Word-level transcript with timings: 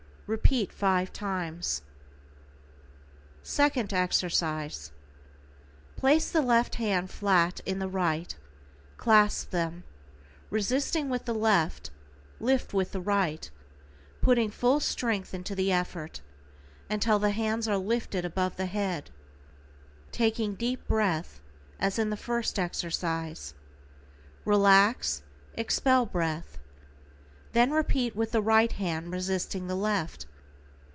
Repeat 0.33 0.71
5 0.71 1.11
times. 1.11 1.81
=SECOND 3.43 3.91
EXERCISE:= 3.91 4.93
Place 5.97 6.31
the 6.31 6.41
left 6.41 6.75
hand 6.75 7.09
flat 7.11 7.59
in 7.65 7.79
the 7.79 7.89
right, 7.89 8.33
clasp 8.95 9.49
them, 9.49 9.83
resisting 10.49 11.09
with 11.09 11.25
the 11.25 11.35
left, 11.35 11.91
lift 12.39 12.73
with 12.73 12.93
the 12.93 13.01
right, 13.01 13.51
putting 14.21 14.49
full 14.49 14.79
strength 14.79 15.33
into 15.33 15.53
the 15.53 15.69
effort, 15.69 16.21
until 16.89 17.19
the 17.19 17.31
hands 17.31 17.67
are 17.67 17.75
lifted 17.75 18.23
above 18.23 18.55
the 18.55 18.67
head, 18.67 19.09
taking 20.13 20.55
deep 20.55 20.87
breath 20.87 21.41
as 21.77 21.99
in 21.99 22.09
the 22.09 22.15
first 22.15 22.57
exercise. 22.57 23.53
Relax, 24.45 25.23
expel 25.55 26.05
breath. 26.05 26.57
Then 27.53 27.71
repeat 27.71 28.15
with 28.15 28.31
the 28.31 28.39
right 28.41 28.71
hand 28.71 29.11
resisting 29.11 29.67
the 29.67 29.75
left. 29.75 30.25